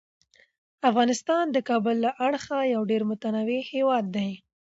افغانستان 0.89 1.45
د 1.51 1.57
کابل 1.69 1.95
له 2.05 2.11
اړخه 2.27 2.57
یو 2.73 2.81
ډیر 2.91 3.01
متنوع 3.11 3.61
هیواد 3.73 4.05
دی. 4.15 4.31